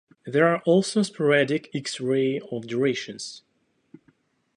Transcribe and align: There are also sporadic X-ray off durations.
There 0.25 0.47
are 0.47 0.63
also 0.65 1.03
sporadic 1.03 1.69
X-ray 1.75 2.39
off 2.39 2.65
durations. 2.65 3.43